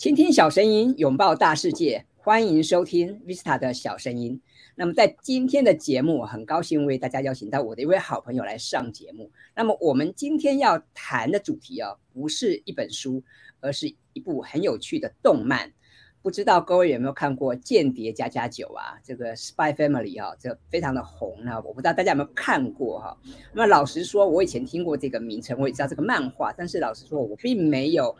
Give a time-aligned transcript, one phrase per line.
[0.00, 4.40] 倾听小声音，拥抱大世界，欢迎收听 Vista 的小声音。
[4.74, 9.30] 那么在今天的节目，很高兴为大家邀请到我的一位好朋友来上节目。
[9.54, 13.22] 那么我们今天要谈的主题啊，不是一本书，
[13.60, 15.70] 而是一部很有趣的动漫。
[16.22, 18.98] 不知道各位有没有看过《间谍加加九》啊？
[19.04, 21.60] 这个 Spy Family 啊，这非常的红啊。
[21.60, 23.14] 我不知道大家有没有看过哈。
[23.52, 28.16] 那老实说，我以前听过这个名称，我也知道这个漫画，但是老实说，我并没有。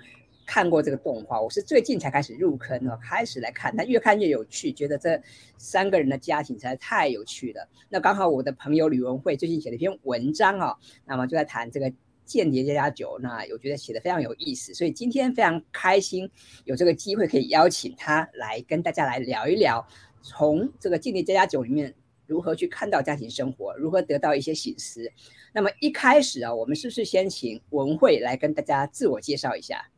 [0.50, 5.22] 看过这个动画，我是最近才开始入坑哦，开始来看，但越看越有趣，觉得这
[5.56, 7.68] 三个人的家庭实在太有趣了。
[7.88, 11.92] 那刚好我的朋友吕文慧最近写了一篇文章哦，那么就在谈这个
[12.24, 16.28] 间谍家家酒，那我觉得写的非常有意思，所以今天非常开心
[16.64, 19.86] 有这个机会可以邀请他来跟大家来聊一聊，
[20.20, 21.94] 从这个间谍家家酒里面
[22.26, 25.12] 如何去看到家庭生活，如何得到一些醒思。
[25.54, 29.88] 那么一开始啊，我们是不是先请文慧来跟大家自我介绍一下？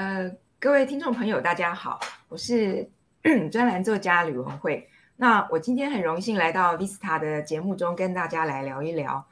[0.00, 2.00] 呃，各位听众朋友，大家好，
[2.30, 2.88] 我是
[3.52, 4.88] 专栏作家吕文慧。
[5.16, 9.22] 那我今天很荣幸来到 Vista 的节目中，跟大家来聊一聊。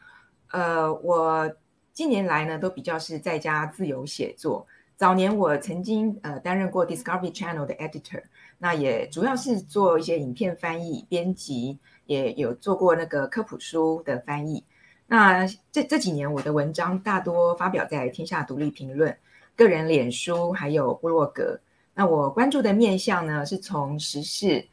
[0.51, 1.51] 呃，我
[1.95, 4.67] 近年来呢，都比较是在家自由写作。
[4.95, 8.25] 早年我曾经呃担任过 Discovery Channel 的 editor，
[8.59, 14.63] 那也主要是做一些影片翻译、编辑，也有做过那个科普书的翻译。
[15.07, 19.11] 那这这几年，我的文章大多发表在《天下独立评论》。
[19.59, 21.59] 个人脸书还有部落格，
[21.93, 24.65] 那我关注的面向呢，是从时事、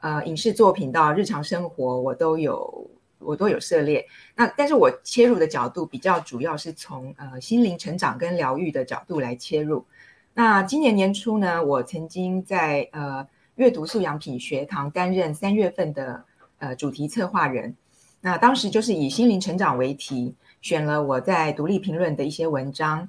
[0.00, 2.90] 呃影视作品到日常生活，我都有
[3.20, 4.04] 我都有涉猎。
[4.34, 9.86] 那但是我切入的角度比较主要是从呃心灵成长跟疗愈的角度来切入。
[10.34, 13.24] 那今年年初呢，我曾经在呃
[13.54, 16.24] 阅读素养品学堂担任三月份的
[16.58, 17.76] 呃主题策划人。
[18.20, 23.08] 那当时就是以心灵成长为题，选了我在独立评论的一些文章，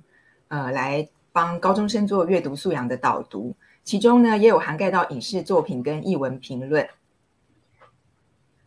[0.49, 1.09] 呃来。
[1.35, 6.87] 帮高中生做阅读素养的导读，其中呢也有涵盖到影视作品跟译文评论。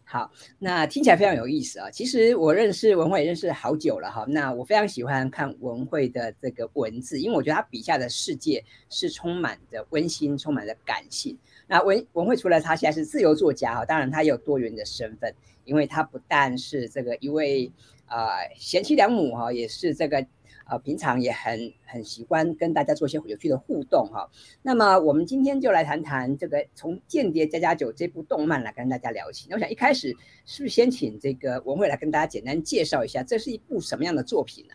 [0.04, 1.90] 好，那听起来非常有意思啊！
[1.90, 4.26] 其实我认识文慧也认识好久了哈。
[4.28, 11.38] 那我非常喜欢看文慧的这个文字，因为我觉得他笔下的世界是充满着温馨、充满着感性。
[11.66, 15.34] 那文文慧除了他现在是自由作家哈，当然他也有多元的身份，
[15.64, 17.72] 因为他不但是这个一位
[18.04, 20.26] 啊贤妻良母哈，也是这个。
[20.68, 24.28] 啊，平常也很很喜欢跟大家做一些有趣的互动哈。
[24.60, 29.46] 那么我们今天就来谈谈这个从《间谍加加九》这部动漫来跟大家聊起。
[29.48, 30.14] 那我想一开始
[30.44, 34.74] 是不是先请这个文慧来跟大家简单介绍一下，这是一部什么样的作品呢？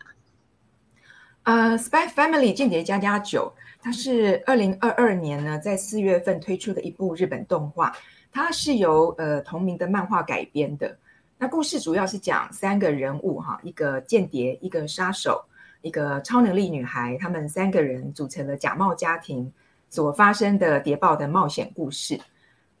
[1.44, 7.96] 呃，《Spy Family 间谍加加九》，它是二零二二年呢在四月份推出的一部日本动画，
[8.32, 10.98] 它是由呃同名的漫画改编的。
[11.38, 15.44] 那故事主要是讲三个人物哈，一个间谍，一个杀手。
[15.84, 19.52] 一个超能力女孩，他们三个人组成了假冒家庭
[19.90, 22.18] 所发生的谍报的冒险故事。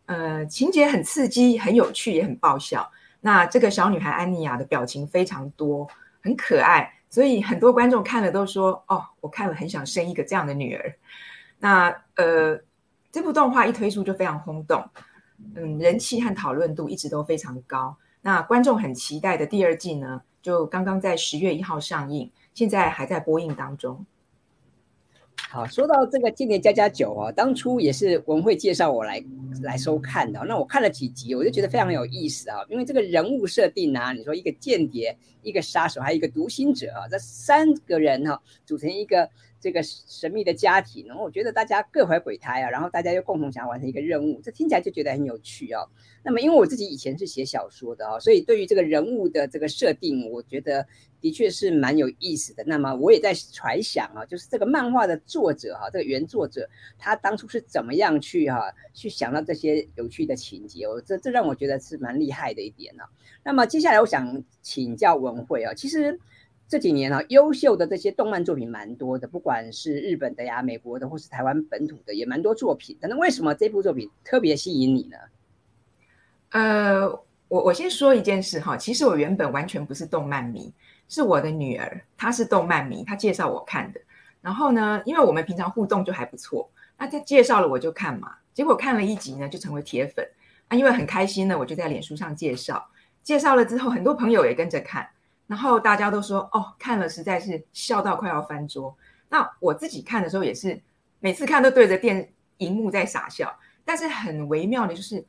[0.06, 2.90] 呃，情节很刺激，很有趣，也很爆笑。
[3.20, 5.86] 那这个小女孩安妮亚的表情非常多，
[6.22, 10.94] 很可爱，所以很多观众看了都说：“哦，我看了很想生一个这样的女儿。”
[11.60, 12.58] 那呃，
[13.12, 14.82] 这部动画一推出就非常轰动，
[15.56, 17.94] 嗯，人气和讨论度一直都非常高。
[18.22, 22.30] 那观众很期待的第二季呢，就刚刚在十月一号上映。
[22.54, 24.06] 现在还在播映当中。
[25.50, 29.22] 好，说到这个《间谍加加九》啊，当初也是文慧介绍我来
[29.62, 30.40] 来收看的。
[30.46, 39.28] 那我看了几集，我就觉得非常有意思啊，因为这个人物设定啊，你说一个间谍、一个杀手，还有一个读心者啊，这三个人哈组成一个。
[39.60, 45.88] 这个神秘的家庭，然后我觉得大家各怀鬼胎啊，然后大家又共同想要完成一个任务，这听起来就觉得很有趣哦。
[46.22, 50.86] 那么因为我自己以前是写小说的啊，所以对于这个人物的这个设定，我觉得
[51.24, 52.62] 的确是蛮有意思的。
[52.66, 56.68] 那么我也在揣想啊，就是这个漫画的作者哈，这个原作者
[56.98, 63.04] 他当初是怎么样去哈去想到这些有趣的情节哦，这这让我觉得是蛮厉害的一点呢。
[63.42, 66.20] 那么接下来我想请教文慧啊，其实。
[66.66, 72.96] 这几年啊，优秀的这些动漫作品蛮多的，不管是日本的呀、美国的，或是台湾本土的，也蛮多作品。
[73.02, 75.18] 那为什么这部作品特别吸引你呢？
[76.52, 77.06] 呃，
[77.48, 80.72] 我我先说一件事哈，其实我原本完全不是动漫迷，
[81.08, 84.00] 是我的女儿，她是动漫迷，她介绍我看的。
[84.40, 90.26] 然后呢，因为我们平常互动就还不错，那她介绍了我就看嘛，结果看了一集呢，就成为铁粉
[90.68, 92.86] 啊，因为很开心呢，我就在脸书上介绍，
[93.22, 95.08] 介绍了之后，很多朋友也跟着看。
[95.46, 98.96] 然后大家都说哦，看了实在是笑到快要翻桌。
[99.28, 100.80] 那我自己看的时候也是，
[101.20, 103.54] 每次看都对着电荧幕在傻笑。
[103.84, 105.22] 但是很微妙的就是，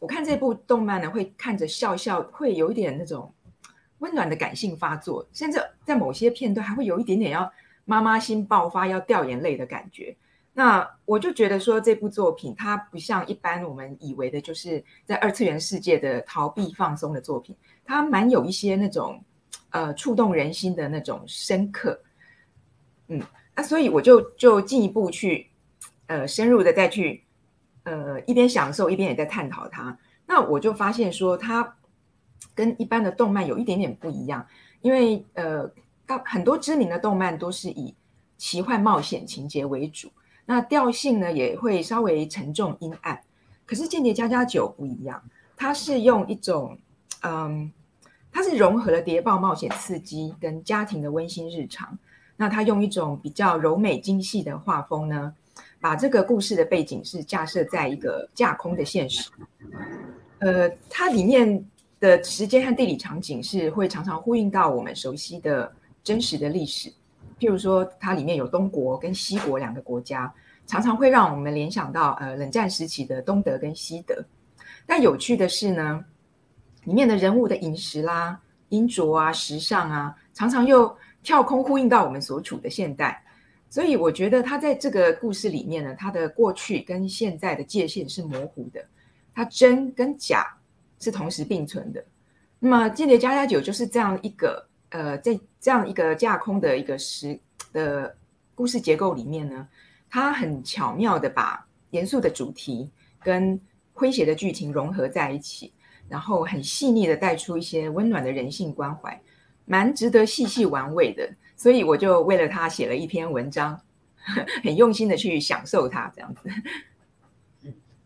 [0.00, 3.32] 我看这部动漫呢，会看着笑笑，会有一点那种
[4.00, 7.50] 温暖的感性发作，甚至在某些片段还会有一点点要
[7.86, 10.14] 妈妈心爆发、要掉眼泪的感觉。
[10.52, 19.22] 那我就觉得说，这部作品它不像一般我们以为的，就是在二次元世界的逃避放松的作品，它蛮有一些那种
[19.70, 21.98] 呃触动人心的那种深刻。
[23.06, 23.22] 嗯，
[23.54, 25.48] 那所以我就就进一步去
[26.08, 27.24] 呃深入的再去
[27.84, 29.96] 呃一边享受一边也在探讨它。
[30.26, 31.76] 那我就发现说，它
[32.54, 34.46] 跟一般的动漫有一点点不一样，
[34.82, 35.70] 因为呃，
[36.06, 37.94] 大很多知名的动漫都是以
[38.36, 40.10] 奇幻冒险情节为主，
[40.46, 43.20] 那调性呢也会稍微沉重阴暗。
[43.66, 45.22] 可是《间谍加加九》不一样，
[45.56, 46.76] 它是用一种
[47.22, 47.70] 嗯，
[48.32, 51.96] 它是融合了谍报冒险刺激跟家庭的温馨日常。
[52.36, 55.34] 那它用一种比较柔美精细的画风呢，
[55.78, 59.30] 把这个故事的背景是架设在一个架空的现实。
[60.38, 61.62] 呃，它里面
[62.00, 65.70] 的时间和地理场景是会常常呼应到我们熟悉的
[66.02, 66.90] 真实的历史，
[67.38, 70.32] 譬如说它里面有东国跟西国两个国家，
[70.66, 74.24] 常常会让我们联想到呃冷战时期的东德跟西德。
[74.86, 76.04] 但有趣的是呢，
[76.84, 83.22] 里面的人物的饮食啦、衣着啊、时尚啊，常常又跳空呼应到我们所处的现代。
[83.68, 88.84] 所以我觉得他在这个故事里面呢，他的过去跟现在的界限是模糊的。
[89.32, 90.44] 它真跟假
[91.00, 92.04] 是同时并存的。
[92.60, 97.38] 那么《间谍加加九》就是这样一个呃，在这样一个架空的一个时
[97.72, 98.14] 的
[98.54, 99.66] 故事结构里面呢，
[100.08, 102.90] 它很巧妙的把严肃的主题
[103.22, 103.58] 跟
[103.94, 105.72] 诙谐的剧情融合在一起，
[106.08, 109.20] 然后很细腻的带出一些温暖的人性关怀，
[109.64, 111.28] 蛮值得细细玩味的。
[111.56, 113.80] 所以我就为了它写了一篇文章，
[114.64, 116.50] 很用心的去享受它这样子。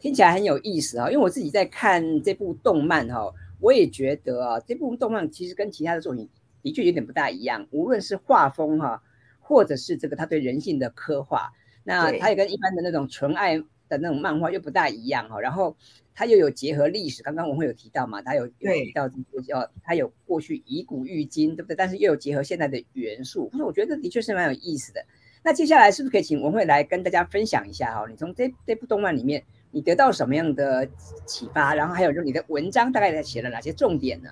[0.04, 6.28] 听起来很有意思啊，因为我自己在看这部动漫哈，我也觉得啊，这部动漫其实跟其他的作品
[6.60, 9.02] 的确有点不大一样，无论是画风哈，
[9.40, 11.50] 或者是这个他对人性的刻画，
[11.84, 13.56] 那他也跟一般的那种纯爱
[13.88, 15.40] 的那种漫画又不大一样哈。
[15.40, 15.74] 然后
[16.14, 21.76] 他又有结合历史，刚刚我们有提到嘛，他有提到这个叫他有过去以古喻今，对不对？
[21.76, 25.02] 但是又有结合现在的元素，所以我觉得的确是蛮有意思的。
[25.42, 28.06] 那接下来是不是可以请文慧来跟大家分享一下哈？
[28.06, 29.42] 你从这这部动漫里面。
[29.74, 30.88] 你得到什么样的
[31.26, 31.74] 启发？
[31.74, 34.30] 然后还有就是你的文章大概在写了哪些重点呢？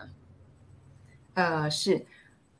[1.34, 2.06] 呃，是，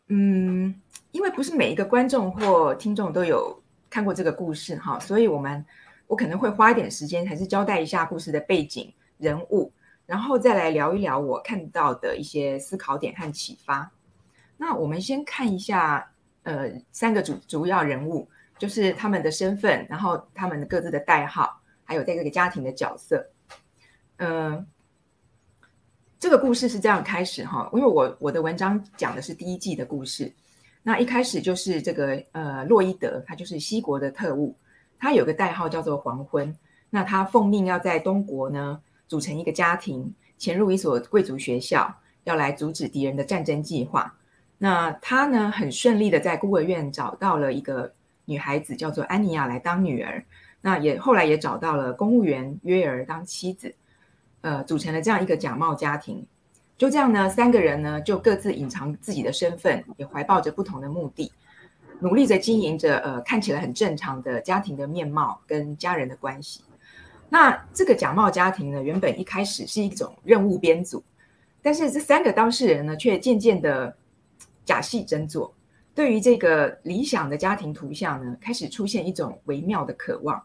[0.09, 0.75] 嗯，
[1.13, 5.65] 因为不是每一个观众或听众都有看过这个故事哈，所以我们
[6.09, 9.73] 我可能会花一点时间，还是交代一下故事的背景、人物，
[10.05, 13.89] 然后再来聊一聊我看到的一些思考点和启发。
[14.57, 16.11] 那我们先看一下，
[16.43, 21.62] 呃，三个主主要人物，就是他们的身份，然后他们各自的代号。
[21.93, 23.23] 还有在这个家庭的角色，
[24.17, 24.67] 嗯，
[26.19, 30.33] 这个故事是这样开始哈，因为我我的文章讲的是第一季的故事，
[30.83, 34.57] 那一开始就是这个呃洛伊德，他就是西国的特务，
[34.99, 36.57] 他有个代号叫做黄昏，
[36.89, 44.17] 那他奉命要在东国呢组成一个家庭，潜入一所贵族学校，要来阻止敌人的战争计划。
[44.57, 47.93] 那他呢很顺利的在孤儿院找到了一个
[48.25, 50.25] 女孩子，叫做安妮亚来当女儿。
[50.63, 53.75] 那也后来也找到了公务员约尔当妻子，
[54.41, 56.25] 呃，组成了这样一个假冒家庭。
[56.79, 61.31] 就这样呢，三个人呢就各自隐藏自己的身份，也怀抱着不同的目的，
[62.01, 66.65] 努力着经营着呃看起来很正常的家庭的面貌跟家人的关系。
[67.29, 71.03] 那这个假冒家庭呢，原本一开始是一种任务编组，
[71.61, 73.95] 但是这三个当事人呢，却渐渐的
[74.65, 75.55] 假戏真做，
[75.95, 80.43] 对于这个理想的家庭图像呢，开始出现一种微妙的渴望。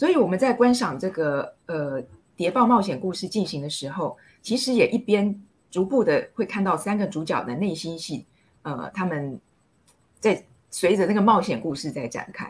[0.00, 2.02] 所以我们在观赏这个呃
[2.34, 5.38] 谍报冒险故事进行的时候，其实也一边
[5.70, 8.24] 逐步的会看到三个主角的内心戏，
[8.62, 9.38] 呃，他们
[10.18, 12.48] 在随着那个冒险故事在展开。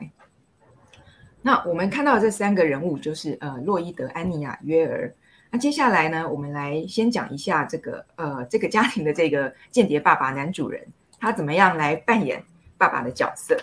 [1.43, 5.13] 那我们看到这三个人物就是呃洛伊德、安妮亚、约尔。
[5.51, 10.87] 那接下来呢，我们来先讲一下这个呃这个家庭的这个间谍爸爸男主人，
[11.19, 12.41] 他怎么样来扮演
[12.79, 13.61] 爸爸的角色？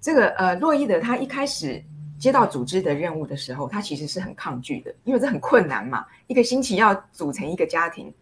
[0.00, 1.82] 这个呃洛伊德他一开始。
[2.18, 8.12] 接到组织的任务的时候，他其实是很抗拒的，因为这很困难嘛，一个星期要组成一个家庭。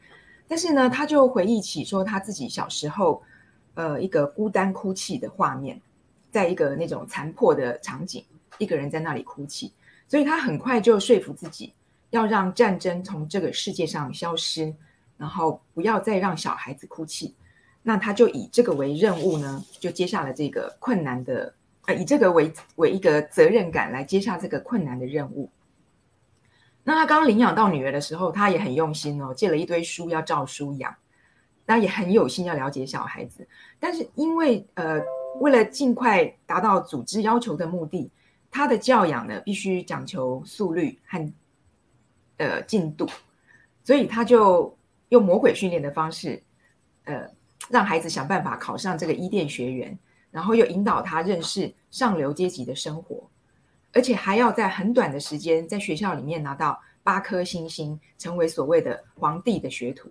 [0.48, 3.22] 但是呢，他就回忆起说他自己小时候，
[3.74, 5.80] 呃，一个孤单哭泣的画面，
[6.30, 8.24] 在一个那种残破的场景，
[8.58, 9.72] 一个人在那里哭泣，
[10.08, 11.72] 所以他很快就说服自己，
[12.10, 14.74] 要让战争从这个世界上消失，
[15.16, 17.34] 然后不要再让小孩子哭泣。
[17.82, 21.54] 那他就以这个为任务呢，就接下了这个困难的。
[21.86, 25.50] 呃，以这个为为一个责任感来接下这个困难的任务。
[26.84, 30.94] 那他刚领养到女儿的时候，他也很用心哦，借了一堆书要照书养，
[31.64, 33.46] 那也很有心要了解小孩子。
[33.78, 35.00] 但是因为呃，
[35.40, 38.10] 为了尽快达到组织要求的目的，
[38.50, 41.32] 他的教养呢必须讲求速率和
[42.38, 43.08] 呃进度，
[43.84, 44.76] 所以他就
[45.10, 46.42] 用魔鬼训练的方式，
[47.04, 47.28] 呃，
[47.70, 49.96] 让孩子想办法考上这个伊甸学园，
[50.32, 53.30] 然后又引导他认识上流阶级的生活，
[53.92, 60.10] 而且还要在很短的时间在学校里面拿到八颗星星，成为所谓的皇帝的学徒。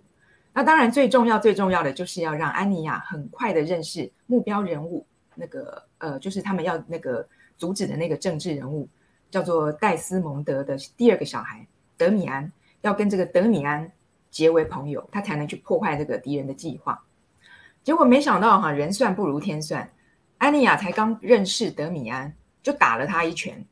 [0.54, 7.28] 那当然最重要最重要的就是要让安妮亚很快的认识目标人物，那个呃，就是他们要那个。
[7.58, 8.90] 阻止的那个政治人物
[9.30, 11.64] 叫做戴斯蒙德的第二个小孩
[11.96, 12.52] 德米安，
[12.82, 13.92] 要跟这个德米安
[14.32, 17.00] 结为朋友，他才能去破坏这个敌人的计划。
[17.84, 19.88] 结果没想到哈，人算不如天算，
[20.42, 23.64] 安妮亚才刚认识德米安，就打了他一拳。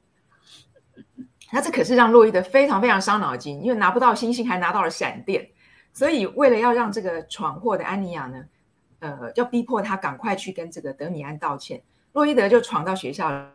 [1.51, 5.49] 那这可是让洛伊德非常非常伤脑筋，因为拿不到星星，还拿到了闪电。
[5.91, 8.45] 所以为了要让这个闯祸的安妮亚呢，
[8.99, 11.81] 呃，要逼迫他赶快去跟这个德米安道歉，
[12.13, 13.49] 洛伊德就闯到学校。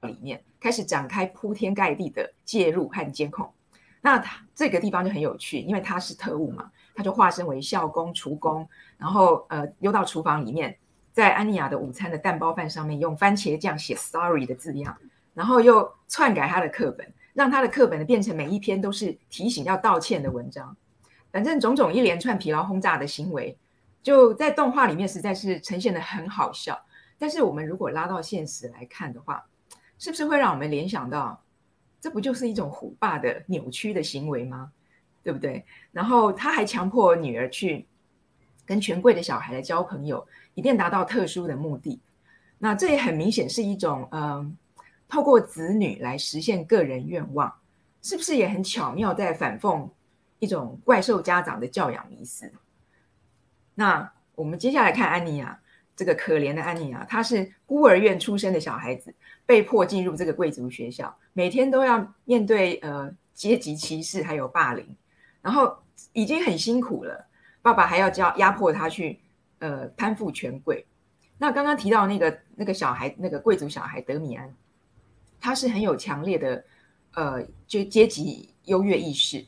[0.00, 3.52] 里面开始展开铺天盖地的介入和监控，
[4.00, 10.76] 那他这个地方就很有趣，因为他是特务嘛，他就化身为校工、厨工，然后呃溜到厨房里面，
[11.12, 14.98] 在安妮亚的午餐的蛋包饭上面用番茄酱写 “sorry” 的字样，
[15.32, 20.76] 然后又篡改他的课本，让他的课本呢变成每一篇都是提醒要道歉的文章。
[21.30, 23.56] 反正种种一连串疲劳轰炸的行为，
[24.02, 26.76] 就在动画里面实在是呈现的很好笑。
[27.16, 29.46] 但是我们如果拉到现实来看的话，
[30.00, 31.40] 是不是会让我们联想到，
[32.00, 34.72] 这不就是一种虎爸的扭曲的行为吗？
[35.28, 35.62] 对不对？
[35.92, 37.84] 然后他还强迫女儿去
[38.64, 42.00] 跟权贵的小孩来交朋友，以便达到特殊的目的。
[42.56, 44.56] 那这也很明显是一种，嗯，
[45.06, 47.52] 透过子女来实现个人愿望，
[48.00, 49.86] 是不是也很巧妙在反讽
[50.38, 52.50] 一种怪兽家长的教养迷思？
[53.74, 55.60] 那我们接下来看安妮亚。
[55.94, 59.12] 这个可怜的安妮啊，她是孤儿院出生的小孩子，
[59.44, 64.96] 被迫进入这个贵族学校，每天都要面对呃阶级歧视还有霸凌，
[65.42, 65.76] 然后
[66.12, 67.26] 已经很辛苦了，
[67.62, 69.20] 爸爸还要教压迫他去
[69.58, 70.86] 呃攀附权贵。
[71.38, 74.54] 那刚刚提到那个那个小孩，那个贵族小孩德米安，
[75.40, 76.64] 他是很有强烈的
[77.14, 79.44] 呃就阶级优越意识，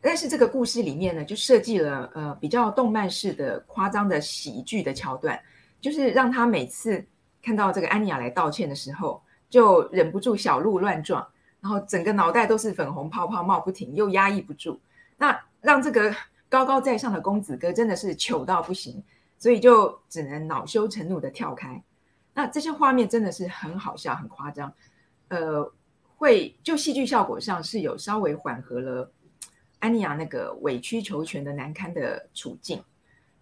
[0.00, 5.38] 但是这个故事里面呢，就设计了呃比较动漫式的夸张的喜剧的桥段。
[5.80, 7.06] 就是让他每次
[7.40, 11.24] 看到这个安妮亚来道歉的时候，就忍不住小鹿乱撞，
[11.60, 14.80] 然后整个脑袋都是粉红泡泡冒不停，又压抑不住。
[15.18, 16.14] 那让这个
[16.48, 19.02] 高高在上的公子哥真的是糗到不行，
[19.36, 21.82] 所以就只能恼羞成怒的跳开。
[22.32, 24.72] 那这些画面真的是很好笑、很夸张，
[25.28, 25.70] 呃，
[26.16, 29.12] 会就戏剧效果上是有稍微缓和了
[29.80, 32.82] 安妮亚那个委曲求全的难堪的处境。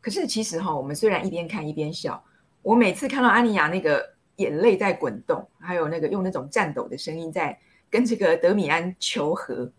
[0.01, 2.25] 可是其实哈，我们虽然一边看一边笑，
[2.63, 7.59] 我每次看到安妮亚那个眼泪在滚动，还有那个用那种颤抖的声音在
[7.91, 9.71] 跟这个德米安求和，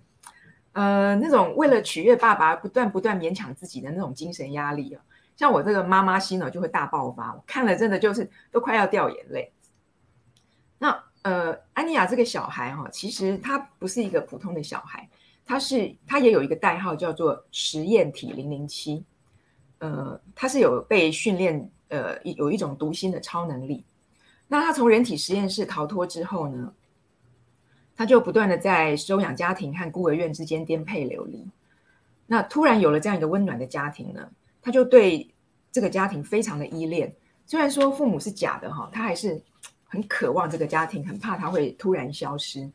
[0.77, 5.01] 呃，那种为了取悦爸爸不断不断勉强自己的那种精神压力啊，
[5.35, 9.51] 像我这个妈妈心呢就会大爆发，我看了真的就是都快要掉眼泪。
[10.77, 15.09] 那呃，安妮亚这个小孩哈，其实他不是一个普通的小孩，
[15.47, 19.03] 他是他也有一个代号叫做实验体零零七。
[19.79, 23.83] 呃，他是有被训练，呃，有一种读心的超能力。
[24.47, 26.71] 那他从人体实验室逃脱之后呢，
[27.97, 31.45] 他就不断的在收养家庭和孤儿院之间颠沛流离。
[32.27, 34.29] 那突然有了这样一个温暖的家庭呢，
[34.61, 35.27] 他就对
[35.71, 37.13] 这个家庭非常的依恋。
[37.45, 39.41] 虽然说父母是假的哈，他还是
[39.85, 42.71] 很渴望这个家庭，很怕他会突然消失。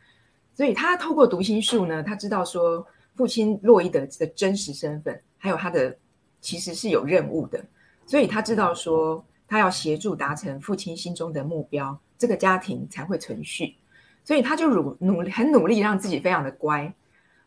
[0.54, 5.96] 所以他透过读心术呢，他知道说父亲洛伊德的真实身份，还有他的。
[6.44, 7.64] 其实是有任务的，
[8.04, 13.76] 所以他知道说他要协助达成父亲心中的目标，这个家庭才会存续。
[14.24, 16.92] 所以他就努努很努力让自己非常的乖。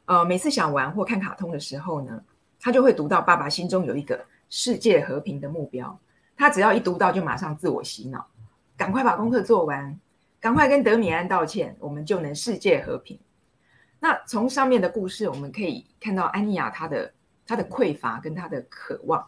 [0.06, 2.24] 呃，每次想玩或看卡通的时候呢，
[2.60, 6.00] 他就会读到爸爸心中有一个世界和平的目标。
[6.38, 8.26] 他只要一读到，就马上自我洗脑，
[8.76, 10.00] 赶快把功课做完，
[10.40, 13.20] 赶快跟德米安道歉，我们就能世界和平。
[14.00, 17.12] 那从上面的故事，我们可以看到安妮亚她的。
[17.48, 19.24] 她的匮乏跟她的渴望，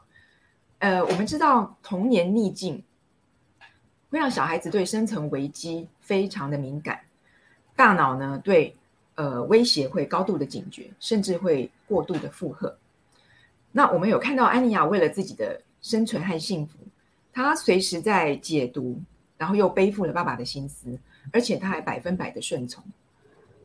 [0.79, 2.83] 呃，我们知道童年逆境
[4.09, 6.99] 会让小孩子对生存危机非常的敏感，
[7.77, 8.75] 大脑呢对
[9.15, 12.75] 呃威胁会高度的警觉，甚至会过度的负荷。
[13.71, 16.77] 那我们有看到安妮亚为了自己的生存和幸福，
[17.31, 18.99] 她随时在解读，
[19.37, 20.99] 然后又背负了爸爸的心思，
[21.31, 22.83] 而且他还百分百的顺从。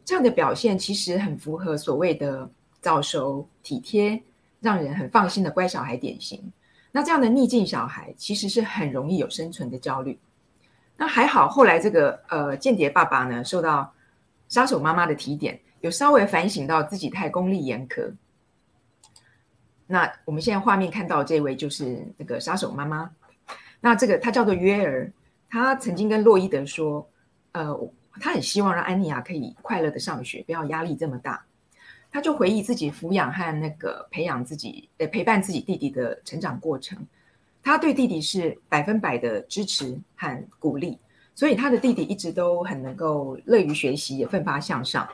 [0.04, 2.48] 这样的表现其实很符合所谓的
[2.80, 4.22] 早熟体贴。
[4.62, 6.40] 让人很放心的乖小孩典型，
[6.92, 10.16] 那这样的逆境小孩其实是很容易有生存的焦虑。
[10.96, 13.92] 那还好，后来这个呃间谍爸爸呢，受到
[14.52, 18.12] 杀手妈妈的提点，有稍微反省到自己太功利严苛。
[19.86, 23.10] 那我们现在画面看到这位就是这个杀手妈妈。
[23.80, 25.10] 那这个他叫做约尔，
[25.48, 27.08] 他曾经跟洛伊德说，
[27.52, 27.74] 呃，
[28.20, 31.42] 他很希望让安妮亚可以快乐的上学，不要压力这么大。
[32.10, 36.98] 他就回忆自己抚养和那个培养自己，呃，陪伴自己弟弟的成长过程。
[37.62, 40.98] 他对弟弟是百分百的支持和鼓励，
[41.34, 45.08] 所以他的弟弟一直都很能够乐于学习，也奋发向上。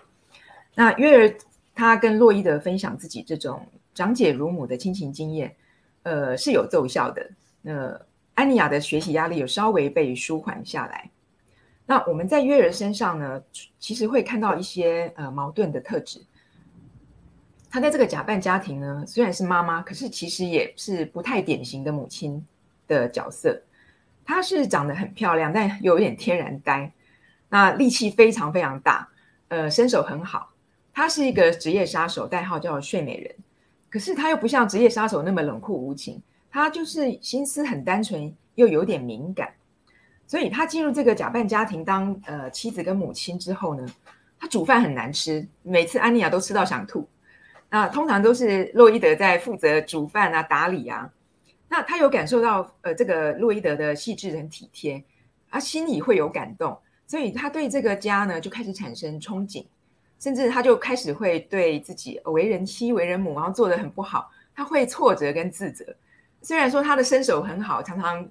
[0.74, 1.34] 那约尔
[1.74, 5.54] 他跟洛伊德分享自己这种长姐如母的亲情经验，
[6.02, 7.30] 呃，是有奏效的。
[7.62, 8.00] 那
[8.34, 11.10] 安妮亚的学习压力有稍微被舒缓下来。
[11.86, 13.42] 那我们在约尔身上呢，
[13.78, 16.20] 其实会看到一些呃矛盾的特质。
[17.70, 22.44] 她在这个假扮家庭呢，虽然是妈妈，可是其实也是不太典型的母亲
[22.86, 23.60] 的角色。
[24.28, 26.92] 她是长得很漂亮，但有点天然呆。
[27.48, 29.08] 那力气非常非常大，
[29.48, 30.52] 呃，身手很好。
[30.92, 33.34] 她是一个职业杀手，代号叫睡美人。
[33.88, 36.20] 可是她又不像职业杀手那么冷酷无情，
[36.50, 39.50] 她就是心思很单纯，又有点敏感。
[40.26, 43.86] 所以她进入这个假扮家庭当呃妻子跟母亲之后呢，
[44.38, 47.08] 她煮饭很难吃，每次安妮亚都吃到想吐。
[47.70, 51.10] 那通常都是洛伊德在负责煮饭啊、打理啊。
[51.68, 55.04] 那他有感受到，呃，这个洛伊德的细致很体贴，
[55.50, 59.66] 他心里会有感动，所以他对这个家呢就开始产生憧憬，
[60.18, 65.84] 甚至他就开始会对自己为人妻、为人母，然后做的很不好，他会挫折跟自责。
[66.40, 68.26] 虽然说他的身手很好，常常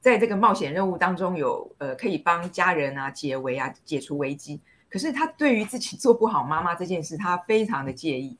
[0.00, 8.38] 在这个冒险任务当中有呃可以帮家人啊解围啊解除危机，可是他对于自己做不好妈妈这件事，他非常的介意。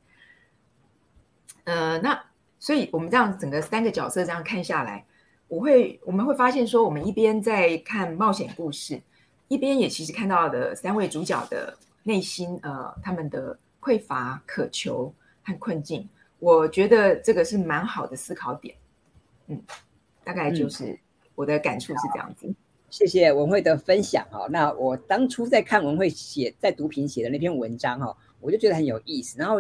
[1.65, 2.25] 呃，那
[2.63, 5.03] 所以我们这样整个三个角色这样看下来，
[5.49, 9.01] 我会我们会发现说，我们一边在看冒险故事，
[9.49, 15.11] 一边也其实看到的三位主角的内心，呃，他们的匮乏、渴求
[15.43, 16.07] 和困境。
[16.39, 18.75] 我觉得这个是蛮好的思考点。
[19.47, 19.59] 嗯，
[20.23, 20.99] 大概就是
[21.35, 22.55] 我的感触是这样子。
[22.91, 24.47] 谢谢文慧的分享哦。
[24.51, 29.59] 那我当初在看文慧写在读评写的那篇文章哦，我就觉得很有意思，然后。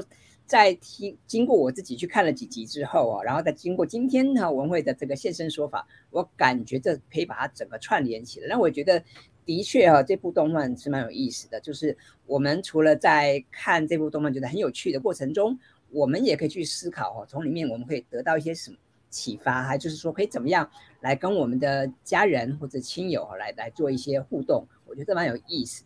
[0.50, 8.48] 在听经过我自己去看了几集之后啊，然后再经过今天呢文慧的这个现身说法，我感觉这可以把它整个串联起来。
[8.48, 9.00] 那我觉得
[9.46, 11.60] 的确啊，这部动漫是蛮有意思的。
[11.60, 15.56] 就是我们除了在看这部动漫觉得很有趣的过程中，
[15.92, 18.76] 我们也可以去思考哈，从里面我们可以得到一些什么
[19.08, 24.66] 启发，还就是说可以怎么样来跟我们的家人或者亲友来来做一些互动。
[24.84, 25.84] 我觉得蛮有意思。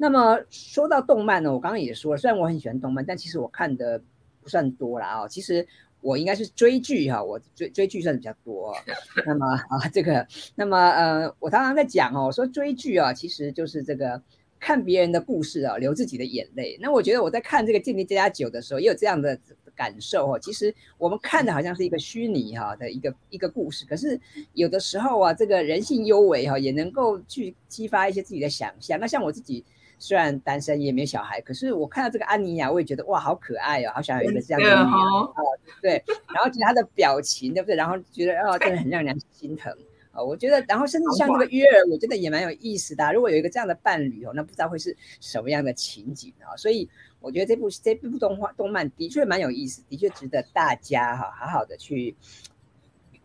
[0.00, 4.00] 那么说到动漫呢，我刚刚也说了，虽然我很喜欢动漫，但其实我看的
[4.40, 5.26] 不算多了啊。
[5.26, 5.66] 其实
[6.00, 8.72] 我应该是追剧哈，我追追剧算比较多。
[9.26, 14.22] 那么啊，这个，那么呃，我常常在讲哦，我说追剧啊，其实就是这个
[14.60, 16.78] 看别人的故事啊，流自己的眼泪。
[16.80, 19.36] 那我觉得我在看这个《间谍加加酒》的时候，也有这样的
[19.74, 20.38] 感受哦。
[20.38, 24.20] 其实我们看的好像是一个虚拟哈的一个一个故事，可是
[24.52, 29.00] 有的时候啊，这个人性幽微哈，也能够去激发一些自己的想象。
[29.00, 29.64] 那像我自己。
[29.98, 36.02] 虽然单身也没有小孩，可是我看到这个安妮亚，我也觉得哇，好可爱哦，好想有一个这样的女儿对，
[36.34, 37.76] 然后其他的表情，对不对？
[37.76, 39.72] 然后觉得哦，真的很让人心疼
[40.12, 40.22] 啊。
[40.22, 43.12] 我觉得，然后甚至像这个约尔，我觉得也蛮有意思的。
[43.12, 46.56] 如果有一个这样的伴侣哦，那不知道会是什么样的情景啊。
[46.56, 46.88] 所以
[47.20, 52.16] 我觉得这部这部动画动漫的确蛮有意思，的确值得大家哈好好的去。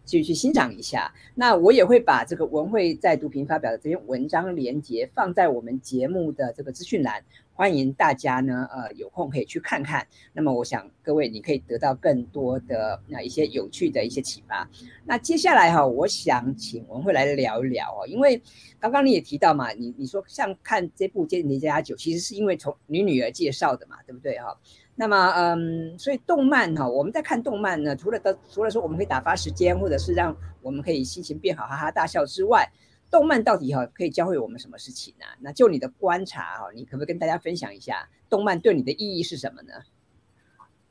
[0.05, 7.23] 继续欣赏一下，那我也会把这个文慧在读评发表的这篇文章连接放在我们节目的这个资讯栏，
[7.55, 10.05] 欢迎大家呢，呃，有空可以去看看。
[10.33, 14.67] 那么，我想各位你可以得到更多的那一些有趣的一些启发。
[15.05, 18.41] 那接下来哈，我想请文慧来聊一聊哦，因为
[18.79, 24.57] 刚刚你也提到嘛，你你说像看这部《间谍加加酒》，其实是因为从你女儿介绍的嘛，对不对哈？
[24.95, 32.67] 那么，嗯，所以动漫哈，我们在看动漫呢，除了的除了说我们可以打发时间，或者是让我们可以心情变好，哈哈大笑之外，
[33.13, 35.25] 动漫到底哈可以教会我们什么事情呢？
[35.39, 39.73] 那就你的观察哈，你可不可以跟大家分享一下，动漫对你的意义是什么呢？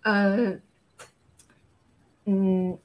[0.03, 0.61] 呃，
[2.27, 2.79] 嗯，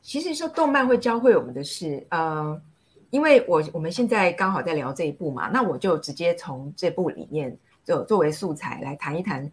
[0.00, 2.62] 其实说动漫会教会我们的是，呃，
[3.10, 9.50] 因为我我们现在刚好在聊这一部嘛，那我就直接从这部里面就作为素材来谈一谈。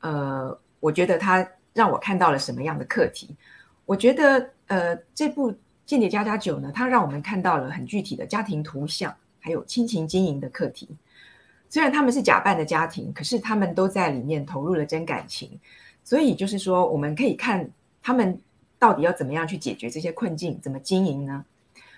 [0.00, 3.34] 呃，我觉得它让我看到了什么样的课题？
[3.86, 5.50] 我觉得，呃，这部
[5.86, 10.88] 《间谍加加九》呢，它让我们看到了很具体的家庭图像，还有亲情经营的课题。
[11.70, 15.58] 虽然他们是假扮的家庭，可是他们都在里面投入了真感情。
[16.04, 17.68] 所以就是说，我们可以看
[18.02, 18.38] 他们
[18.78, 21.44] 到底要怎么样去解决这些困境，怎么经营呢？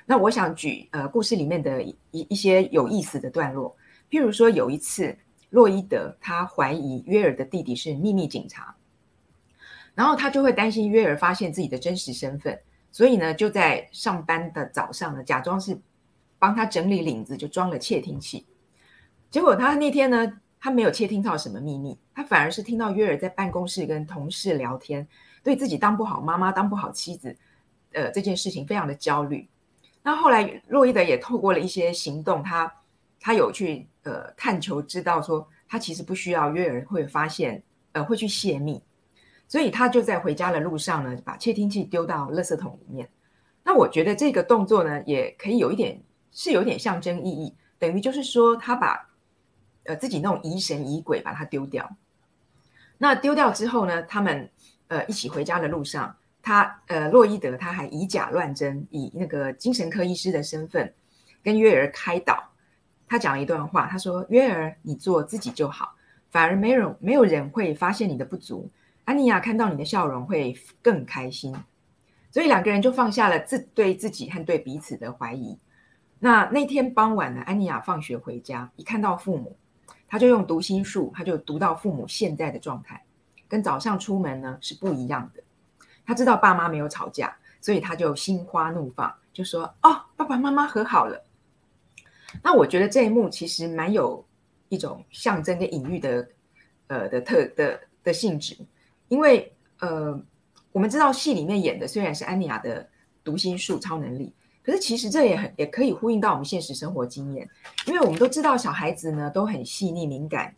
[0.06, 3.76] 那我想举呃故事里面的一一些有意思的段落，
[4.10, 5.14] 譬如说有一次
[5.50, 8.74] 洛伊德他怀疑约尔的弟弟是秘密警察，
[9.94, 12.58] 然后他就会担心约尔发现自己的真实身份，
[12.90, 15.78] 所以呢就在上班的早上呢假装是
[16.38, 18.46] 帮他整理领子，就装了窃听器。
[19.30, 25.06] 结果他那天呢他没有窃听到什么秘密，他反而是听到约尔在办公室跟同事聊天，
[25.42, 27.36] 对自己当不好妈妈、当不好妻子，
[27.92, 29.48] 呃这件事情非常的焦虑。
[30.02, 32.72] 那后来，洛伊德也透过了一些行动，他
[33.20, 38.82] 他有去呃探求，知道说他其实不需要约尔会发现，呃会去泄密，
[39.48, 43.08] 所以他就在回家的路上呢，把窃听器丢到垃圾桶里面。
[43.64, 49.08] 那我觉得这个动作呢，也可以有一点是有点象征意义，等于就是说他把
[49.86, 51.96] 呃自己那种疑神疑鬼把它丢掉。
[52.98, 54.48] 那丢掉之后呢，他们
[54.86, 56.14] 呃一起回家的路上。
[56.40, 60.90] 他呃，洛伊德他还以假乱真，以那个精神科医师的身份
[61.42, 62.42] 跟约尔开导。
[63.06, 65.94] 他讲了一段话，他说：“约尔，你做自己就好，
[66.30, 68.70] 反而没人没有人会发现你的不足。
[69.08, 71.56] 安妮亚看到你的笑容会更开心。”
[72.30, 75.58] 所以两个人就放下了自对自己和对彼此的怀疑。
[76.18, 79.56] 那那天傍晚呢，安妮亚放学回家，一看到父母，
[80.06, 83.02] 他就用读心术，他就读到父母现在的状态，
[83.48, 85.42] 跟早上出门呢是不一样的。
[86.04, 91.24] 他知道爸妈没有吵架，所以他就心花怒放，就说：“哦，爸爸妈妈和好了。”
[92.44, 94.22] 那我觉得这一幕其实蛮有
[94.68, 96.28] 一种象征跟隐喻的，
[96.88, 98.54] 呃的特的的性质，
[99.08, 100.20] 因为呃，
[100.72, 102.88] 我们知道戏里面演的虽然是安妮亚的
[103.24, 107.48] 读心术超能力，可是其实这也很也可以呼应到我们现实生活经验，
[107.86, 110.54] 因为我们都知道小孩子呢都很细腻敏感，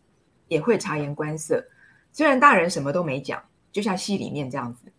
[0.47, 1.63] 也会察言观色，
[2.11, 4.91] 虽然大人什么都没讲，就像戏里面这样子。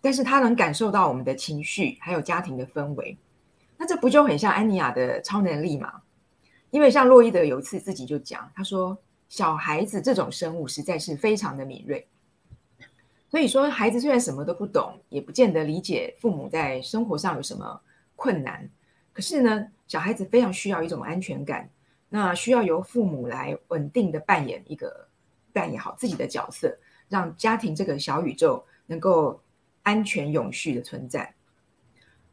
[0.00, 3.16] 但是他能感受到我们的情绪，还有家庭的氛围，
[3.78, 6.02] 那这不就很像安妮亚的超能力吗？
[6.70, 8.98] 因为像洛伊德有一次自己就讲，他说
[9.30, 12.06] 小孩子这种生物实在是非常的敏锐，
[13.34, 17.80] 所以说孩子虽然什么都不懂，也不见得理解父母在生活上有什么
[18.14, 18.70] 困难，
[19.12, 21.68] 可是呢，小孩子非常需要一种安全感，
[22.08, 25.08] 那需要由父母来稳定的扮演一个
[25.52, 29.40] 扮演好自己的角色，让家庭这个小宇宙能够。
[29.82, 31.34] 安全永续的存在。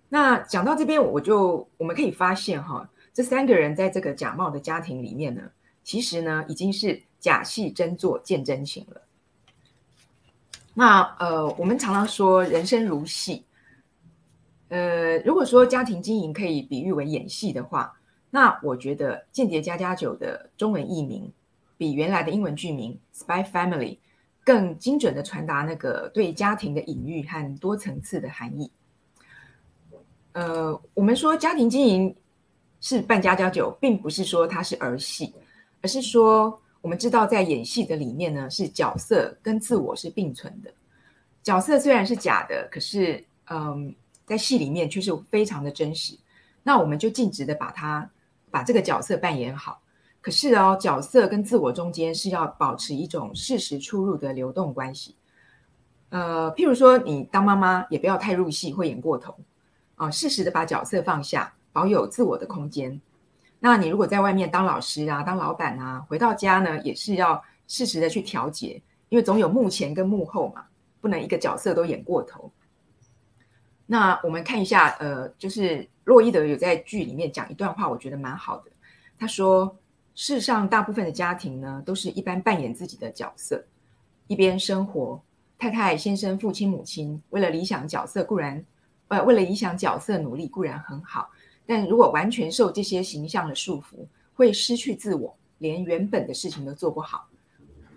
[0.07, 5.41] 那讲到这边，我就我们可以发现哈，这三个人在这个假冒的家庭里面呢，
[5.83, 9.01] 其实呢已经是假戏真做见真情了。
[10.73, 13.43] 那呃，我们常常说人生如戏，
[14.69, 17.93] 呃，如果说家庭经营可以比喻为演戏的话，
[18.29, 21.31] 那我觉得《间谍加加酒》的中文译名
[21.77, 23.95] 比原来的英文剧名《Spy Family》。
[24.43, 28.71] 更精准的传达那个对家庭的隐喻和多层次的含义。
[30.31, 32.13] 呃，我们说家庭经营
[32.79, 35.31] 是扮家家酒，并不是说它是儿戏，
[35.83, 40.73] 而是说我们知道在演戏的里面呢，是角色跟自我是并存的。
[41.43, 43.93] 角色虽然是假的，可是嗯，
[44.25, 46.17] 在戏里面却是非常的真实。
[46.63, 48.09] 那我们就尽职的把它
[48.49, 49.81] 把这个角色扮演好。
[50.21, 55.15] 可是哦，角色跟自我中间是要保持一种适时出入的流动关系。
[56.09, 59.35] 呃，譬如说，你当妈妈也不要太入戏，会演过头
[59.95, 60.11] 啊。
[60.11, 62.99] 适时的把角色放下，保有自我的空间。
[63.63, 70.65] 那你如果在外面当老师啊，当老板啊，回到家呢，也是要适时的去调节，因为总有幕前跟幕后嘛，
[70.99, 72.51] 不能一个角色都演过头。
[73.85, 78.71] 那我们看一下，呃，就是洛伊德有在剧里面讲一段话，我觉得蛮好的。
[79.17, 79.77] 他说。
[80.13, 83.63] 世上大部分的家庭呢，都是一般扮演自己的角色，
[84.27, 85.19] 一边生活，
[85.57, 88.63] 太太、先生、父亲、母亲，为了理想角色固然，
[89.07, 91.29] 呃，为了理想角色努力固然很好，
[91.65, 97.27] 但如果完全受这些形象的束缚，会失去自我，连原本的事情都做不好。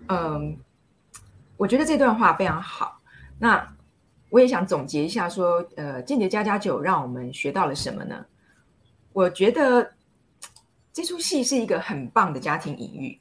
[0.07, 0.57] 嗯，
[1.57, 2.99] 我觉得这段话非常好。
[3.39, 3.75] 那
[4.29, 8.25] 我也想总结一下，说，呃，间谍加加酒让我们学到了什么呢？
[9.13, 9.91] 我觉得。
[10.95, 13.19] 这出戏是一个很棒的家庭隐喻，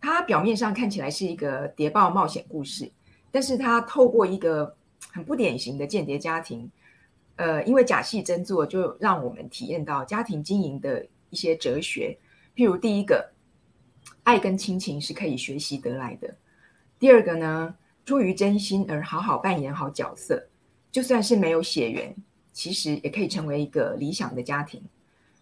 [0.00, 2.88] 它表面上看起来是一个谍报冒险故事，
[3.32, 4.76] 但是它透过一个
[5.10, 6.70] 很不典型的间谍家庭，
[7.40, 12.14] 呃，因为假戏真做，就让我们体验到家庭经营的一些哲学。
[12.54, 13.32] 譬如第一个，
[14.24, 16.28] 爱跟亲情是可以学习得来的；
[16.98, 17.74] 第二个呢，
[18.04, 20.46] 出于真心而好好扮演好角色，
[20.92, 22.14] 就算是没有血缘，
[22.52, 24.82] 其实也可以成为一个理想的家庭。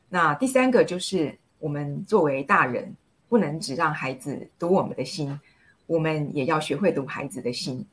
[0.09, 1.37] 那第三个就是。
[1.61, 2.95] 我们作为大人，
[3.29, 5.41] 不能只让孩子读我们的心，
[5.89, 7.85] 我们也要学会读孩子的心。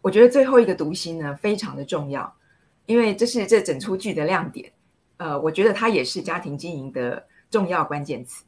[0.00, 2.34] 我觉得最后一个读心呢，非常的重要，
[2.88, 4.72] 因为这是这整出剧的亮点。
[5.18, 8.44] 呃，我觉得它也是家庭经营的重要关键词。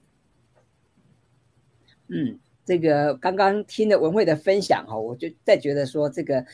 [2.08, 6.46] 嗯，这个刚刚听了文慧的分享哈，我就在觉得说，这个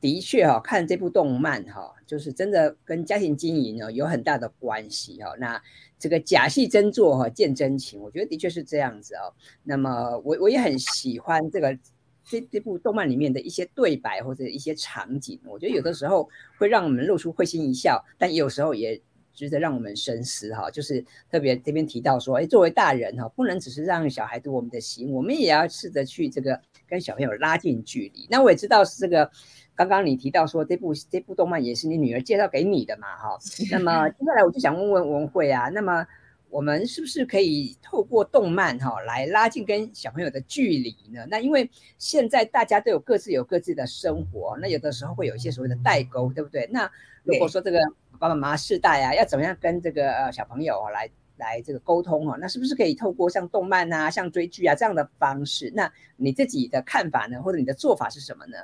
[0.00, 5.34] 的确哈，看这部动漫哈，就是真的跟家庭经营哦有很大的关系哈。
[5.38, 5.60] 那
[5.98, 9.34] 这个假戏真做哈，见真情，我觉得的确是这样子哦。
[9.62, 11.76] 那么我我也很喜欢这个
[12.24, 19.00] 这这部动漫里面的一些对白或者一些场景，我觉得有的时候会让我们露出会心一笑，但有时候也。
[19.36, 28.28] 值得让我们深思哈，就是特别这边提到说，哎，作为大人哈，不能只是让小孩读我们的心，我们也要试着去这个跟小朋友拉近距离。
[28.30, 29.28] 那我也知道是这个，
[29.74, 33.36] 刚刚你提到说这部这部动漫也是你女儿介绍给你的嘛哈。
[33.72, 36.06] 那么接下来我就想问问文慧啊，那么
[36.54, 41.26] 我们是不是可以透过动漫哈来拉近跟小朋友的距离呢？
[41.28, 46.68] 那因为现在大家都有各自有各自的生活，那有的时候会有一些所谓的代沟，对不对？
[46.70, 46.88] 那
[47.24, 47.80] 如果说这个。
[48.16, 52.38] 爸爸妈妈世代啊，要怎么样跟这个呃小朋友来来这个沟通哦？
[52.40, 55.70] 那是不是可以透过像动漫啊、像追剧啊这样的方式？
[55.74, 58.56] 那你自己的看法呢，或者你的做法是什么呢？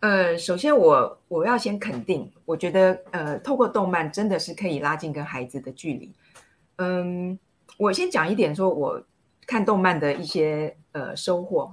[0.00, 6.14] 呃，首先我我要先肯定，我觉得呃，透过动漫真的是可以拉近跟孩子的距离。
[6.78, 7.38] 嗯，
[7.76, 9.00] 我先讲一点，说我
[9.46, 11.70] 看动漫的一些呃收获。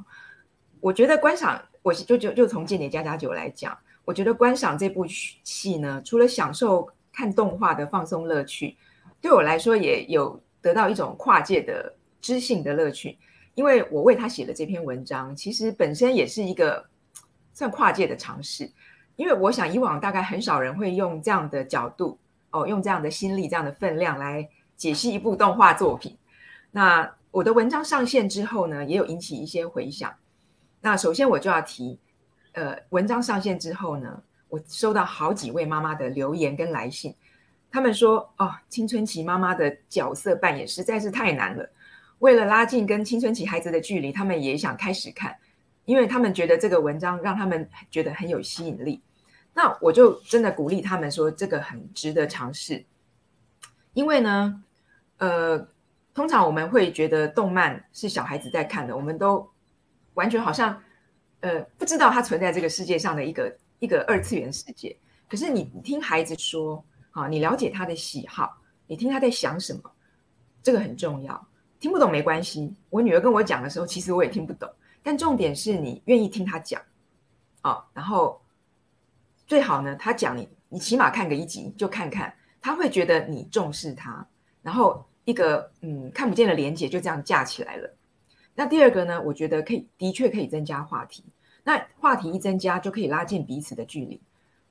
[0.80, 3.76] 我觉得观赏，我就就就从《间谍加加九》来讲。
[4.04, 8.78] 我觉得观赏这部戏呢，除了享受看动画的放松乐趣，
[9.20, 11.92] 对我来说也有得到一种跨界的
[12.22, 13.18] 知性的乐趣。
[13.56, 16.86] 因为我为他写的这篇文章，其实本身也是一个
[17.54, 18.70] 算跨界的尝试。
[19.16, 22.20] 因为我想以往大概很少人会用这样的角度，
[22.52, 26.18] 哦，用这样的心力、这样的分量来解析一部动画作品。
[26.72, 30.14] 那我的文章上线之后呢，也有引起一些回响。
[30.82, 32.00] 那首先我就要提。
[32.54, 37.14] 呃，文章上线之后呢，我收到好几位妈妈的留言跟来信，
[37.70, 41.70] 他们说：“哦，青春期妈妈的角色扮演实在是太难了，
[42.20, 45.36] 为了拉近跟青春期孩子的距离，他们也想开始看，
[45.84, 49.02] 因为他们觉得这个文章让他们觉得很有吸引力。”
[49.54, 52.86] 那我就真的鼓励他们说，这个很值得尝试，
[53.92, 54.64] 因为呢，
[55.18, 55.68] 呃，
[56.14, 59.50] 通常我们会觉得动漫是小孩子在看的，我们都
[60.14, 60.82] 完全好像。
[61.42, 64.98] 呃，不知道它存在这个世界上的一个一个二次元世界。
[65.30, 69.92] 可是你听孩子说，啊，你了解他的喜好，你听他在想什么，
[70.64, 71.48] 这个很重要。
[71.80, 74.68] 听不懂没关系，我女儿跟我讲的时候，其实我也听不懂。
[75.04, 76.82] 但重点是你愿意听他讲，
[77.62, 78.42] 啊，然后
[79.46, 84.26] 最好呢，他讲你，你起码看个一集就看看，他会觉得你重视他，
[84.66, 87.96] 然后一个嗯看不见的连接就这样架起来了。
[88.56, 91.24] 那第二个呢，我觉得可以，的确可以增加话题。
[91.64, 94.20] 那话题一增加，就可以拉近彼此的距离，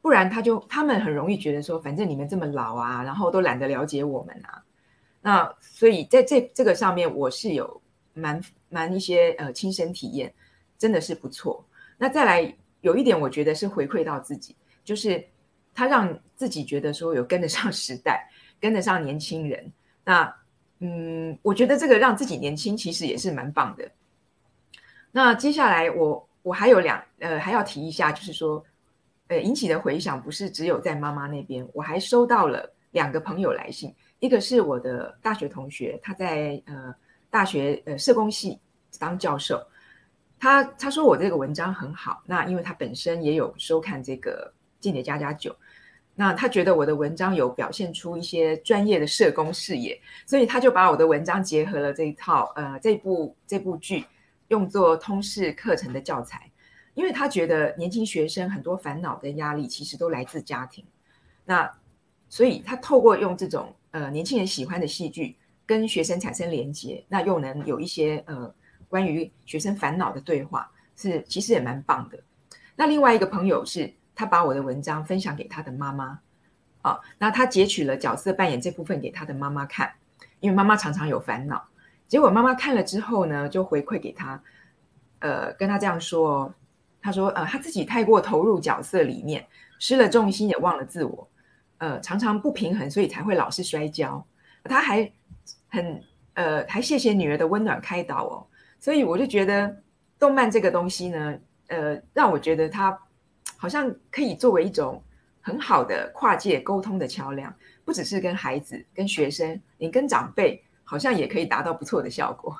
[0.03, 4.65] 不然他就他们很容易觉得说，反正你们这么老啊，然后都懒得了解我们啊。
[5.21, 7.81] 那所以在这这个上面，我是有
[8.15, 10.35] 蛮蛮一些呃亲身体验，
[10.77, 11.65] 真的是不错。
[11.97, 15.25] 那再来有一点，我觉得是回馈到自己，就是
[15.73, 18.29] 他让自己觉得说有跟得上时代，
[18.59, 19.73] 跟得上年轻人。
[20.05, 20.35] 那
[20.79, 23.90] 嗯，我觉得这个让自己年轻，其实也是蛮棒的。
[25.11, 26.29] 那接下来我。
[26.45, 28.62] 我还有两呃，还要提一下，就是说，
[29.29, 36.95] 呃，引起的回响不是只有在妈妈那边，我还收到了两个朋友来信，一个是我的大学同学，他在呃
[37.31, 38.61] 大学呃社工系
[38.99, 39.67] 当教授，
[40.38, 44.53] 他他说我这个文章很好，那因为他本身也有收看这个
[44.85, 45.51] 《间谍加加九》，
[46.14, 54.05] 那他觉得我的文章有表现出一些专业的社工视野，所以他就把我的文章结合了这一套呃这部这部剧。
[54.48, 56.48] 用作通识课程的教材，
[56.92, 60.85] 因为他觉得年轻学生很多烦恼跟压力其实都来自家庭，
[61.46, 61.68] 那
[62.29, 68.55] 所以他透过用这种呃年轻人喜欢的戏剧跟学生产生连接，那又能有一些呃
[68.87, 72.22] 关于学生烦恼的对话，是其实也蛮棒的。
[72.77, 76.20] 那另外一个朋友是他把我的文章分享给他的妈妈，
[76.83, 79.92] 啊，那他截取了角色扮演这部分给他的妈妈看，
[80.40, 81.66] 因为妈妈常常有烦恼。
[82.07, 84.40] 结果妈妈看了之后呢，就回馈给他，
[85.20, 86.53] 呃，跟他这样说，
[87.00, 89.46] 他说，呃，他自己太过投入角色里面，
[89.79, 91.29] 失了重心，也忘了自我，
[91.79, 94.24] 呃，常常不平衡，所以才会老是摔跤。
[94.64, 95.11] 他还
[95.68, 96.03] 很，
[96.35, 98.46] 呃，还谢谢女儿的温暖开导哦。
[98.79, 99.74] 所以我就觉得，
[100.18, 102.96] 动漫这个东西呢，呃，让我觉得它
[103.64, 105.03] 好像可以作为一种
[105.40, 107.50] 很好的跨界沟通的桥梁，
[107.83, 110.62] 不只是跟孩子、跟学生，你跟长辈。
[110.87, 112.55] 好像也可以达到不错的效果。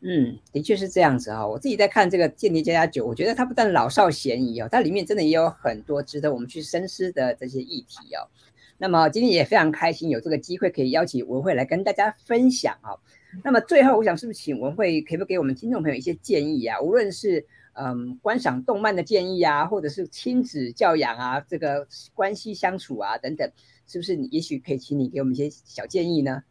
[0.00, 1.44] 嗯，的确是这样子啊。
[1.44, 8.30] 我自己在看这个《间谍家家酒》，我觉得它不但老少咸宜哦，它里面真的也有很多值得我们去深思的这些议题哦。
[8.78, 12.94] 那么今天也非常开心有这个机会可以邀请文慧来跟大家分享啊。
[13.42, 16.80] 那么最后，我想是不是请文慧可不可以给我们听众朋友一些建议啊？
[16.80, 23.50] 无论是嗯观赏动漫的建议啊，或者是亲子教养啊，这个关系相处啊等等，
[23.86, 26.42] 是不是你也许可以请你给我们一些小建议呢？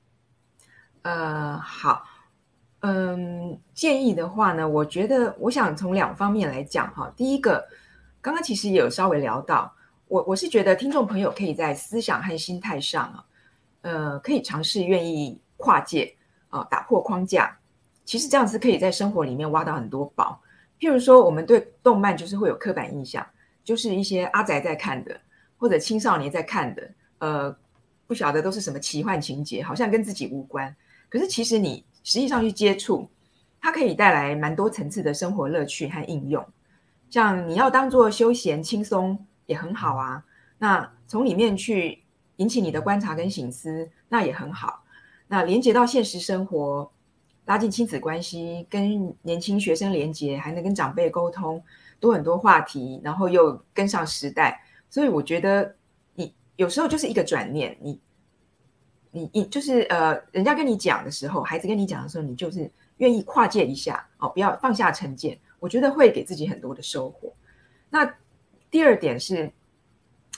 [1.02, 2.04] 呃，好，
[2.82, 7.14] 嗯，建议的话呢，我觉得我想从两方面来讲哈。
[7.16, 7.66] 第一个，
[8.22, 9.74] 刚刚其实也有稍微聊到。
[10.08, 13.26] 我我是觉得听众朋友可以在思想和心态上啊，
[13.82, 16.16] 呃，可以尝试愿意跨界
[16.50, 17.58] 啊，打破框架。
[18.06, 20.42] 其实这样子可以在生活里面挖到很多宝。
[20.80, 23.26] 譬如说，我们对动漫就是会有刻板印象，
[23.64, 25.20] 就是一些阿宅在看的，
[25.58, 26.90] 或者青少年在看的，
[27.20, 27.56] 呃，
[28.08, 30.76] 不晓得都是什么奇幻情节，好像跟自己无关。
[31.10, 33.10] 可是其实你实际上去接触，
[33.62, 36.46] 它可以带来蛮多层次的生活乐趣和应用。
[37.10, 39.26] 像你要当做休闲轻松。
[39.50, 40.24] 也很好啊，
[40.60, 42.04] 那从里面去
[42.36, 44.84] 引起你的观察跟醒思，那也很好。
[45.28, 46.92] 那连接到现实生活，
[47.50, 51.60] 拉近亲子关系，跟年轻学生连接，还能跟长辈沟通，
[52.00, 54.62] 多很多话题，然后又跟上时代。
[54.88, 55.76] 所以我觉得
[56.14, 58.00] 你有时候就是一个转念，你
[59.10, 67.34] 你你就是呃，人家跟你讲的时候，孩子跟你讲的时候，你就是愿意跨界一下哦，不要放下成见，我觉得会给自己很多的收获。
[67.90, 68.14] 那。
[68.72, 69.52] 第二点是，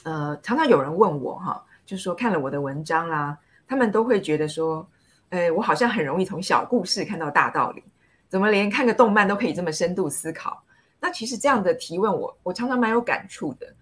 [0.04, 4.88] 呃，常常有人问我哈，就说看了我的文章啦，他们都会觉得说，
[5.32, 7.82] 呃，我好像很容易从小故事看到大道理，
[8.28, 10.62] 怎么连看个动漫都可以这么深度思考？
[11.00, 13.74] 那其实这样的提问，我我常常蛮有感触的，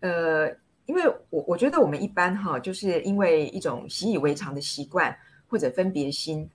[0.00, 0.48] 呃，
[0.86, 6.50] 因为我我觉得我们一般哈，就是因为一种习以为常的习惯或者分别心，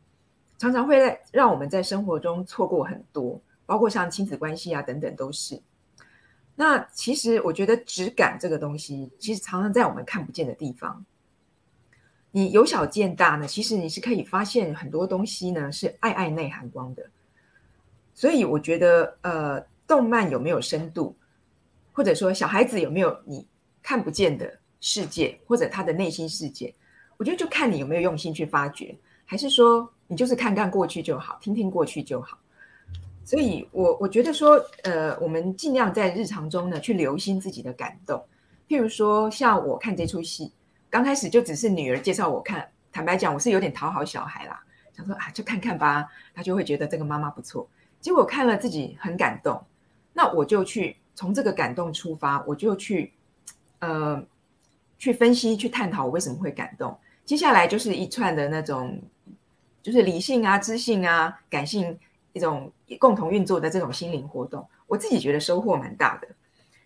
[0.58, 5.58] 常常会让我们在生活中错过很多，包括像亲子关系啊等等都是。
[6.56, 11.06] 那其实我觉得质感这个东西，其实常常在我们看不见的地方。
[12.36, 17.02] 你由小见大呢，其实你是可以发现很多东西呢是爱爱内涵光的。
[18.14, 21.16] 所以我觉得，呃，动漫有没有深度，
[21.94, 23.48] 或者说小孩子有没有你
[23.82, 26.76] 看不见的世界，或者他的内心世界，
[27.16, 28.94] 我觉得就看你有没有用心去发掘，
[29.24, 32.38] 还是说你就是看看过去就好，听听过去就好。
[33.24, 38.22] 所以，我我觉得说，呃，我们尽量在日常中呢，去留心自己的感动。
[38.68, 40.52] 譬如说，像我看这出戏，
[40.96, 44.64] 刚开始就只是女儿介绍我看，坦白讲，我是有点讨好小孩啦，
[44.96, 47.68] 想说啊，就看看吧，他就会觉得这个妈妈不错。
[48.00, 49.62] 结果看了自己很感动，
[50.14, 53.12] 那我就去从这个感动出发，我就去，
[53.80, 54.26] 呃，
[54.98, 56.98] 去分析、去探讨我为什么会感动。
[57.26, 58.98] 接下来就是一串的那种，
[59.84, 62.00] 就是理性啊、知性啊、感性。
[62.32, 66.28] 一种共同运作的这种心灵活动，我自己觉得收获蛮大的。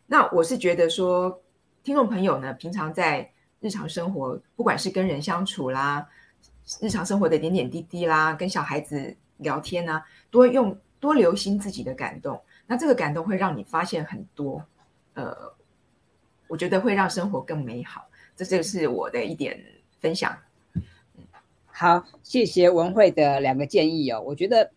[0.08, 1.42] 那我是觉得说，
[1.84, 6.08] 听众朋友呢，平常在日常生活，不管是跟人相处啦，
[6.82, 12.42] 日常生活的点点滴滴啦，跟小孩子聊天呐，多用多留心自己的感动。
[12.68, 14.64] 那这个感动会让你发现很多，
[15.14, 15.36] 呃，
[16.48, 18.08] 我觉得会让生活更美好。
[18.36, 19.60] 这就是我的一点
[20.00, 20.38] 分享。
[21.66, 24.72] 好，谢谢文慧的两个建议哦，我觉得。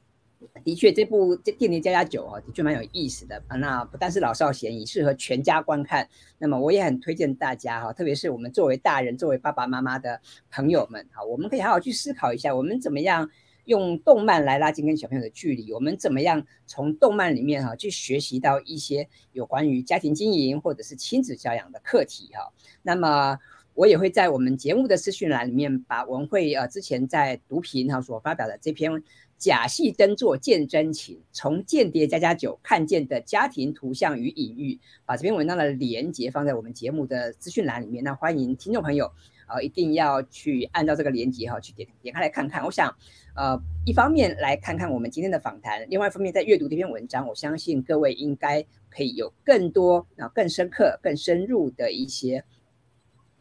[0.65, 3.43] 的确，这部《这电力加加酒》哈，的确蛮有意思的。
[3.59, 6.09] 那不但是老少咸宜，适合全家观看。
[6.39, 13.29] 那么我也很推荐大家哈，特别是我们作为大人、作为爸爸妈妈的朋友们，哈，我们可以好好去思考一下，我们怎么样
[13.65, 15.73] 用动漫来拉近跟小朋友的距离？
[15.73, 22.53] 我们怎么样从动漫里面哈去学习到一些有关于家庭经营或者是亲子教养的课题哈？
[22.83, 23.39] 那么
[23.75, 29.03] 我也会在我们节目的资讯栏里面把文慧呃之前在读评哈所发表的这篇。
[29.43, 38.05] 假戏真做见真情，从间谍加加酒看见的家庭图像与隐喻，把这篇文章的连接放在我们节目的资讯栏里面。
[38.05, 39.11] 那欢迎听众朋友
[39.49, 42.65] 呃，一定要去按照这个连接哈，去点点开来看看。
[42.65, 42.97] 我想，
[43.35, 52.45] 呃，一方面来看看我们今天的访谈，另外一方面在阅读这篇文章，我相信各位应该可以有更多啊、更深刻、更深入的一些。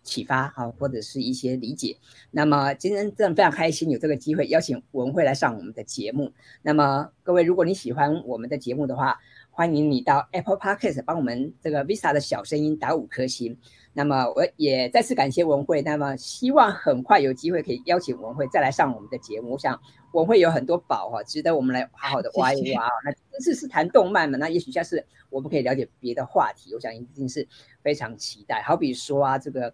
[0.04, 1.98] 启发哈，或者是一些理解。
[2.32, 6.32] 那么今天真的非常开心有这个机会邀请文慧来上我们的节目。
[6.62, 9.20] 那么各位，如果你喜欢我们的节目的话，
[9.62, 13.56] 欢迎你到 Apple Podcast 帮我们这个 Visa 的小声音打五颗星。
[13.94, 15.84] 那么我也再次感谢文慧。
[15.84, 19.52] 那么希望很快有机会可以邀请文慧再来上我们的节目。
[19.52, 19.80] 我想
[20.14, 22.90] 文慧有很多宝哈，值得我们来好好的 挖一挖。
[23.06, 24.36] 那这次是谈动漫嘛？
[24.40, 26.74] 那也许下次我们可以了解别的话题。
[26.74, 27.48] 我想一定是
[27.84, 28.64] 非常期待。
[28.64, 29.72] 好比说啊，这个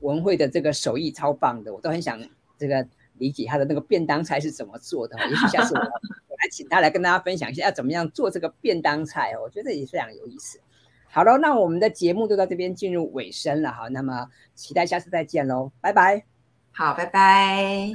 [0.00, 2.20] 文慧的这个手艺超棒的，我都很想
[2.58, 2.84] 这个
[3.20, 5.16] 理解他的那个便当菜是怎么做的。
[5.28, 5.80] 也许下次我
[6.26, 10.58] 我来请他来跟大家分享一下要怎么样做这个便当菜哦，我觉得也非常有意思。
[11.12, 16.24] 好了，那我们的节目就到这边进入尾声了哈，那么期待下次再见喽，拜拜。
[16.72, 17.92] 好，拜拜。